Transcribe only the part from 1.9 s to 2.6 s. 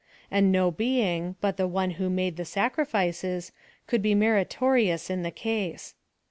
who made the